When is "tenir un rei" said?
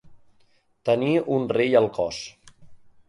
0.89-1.79